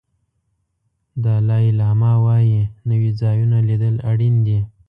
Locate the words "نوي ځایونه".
2.89-3.57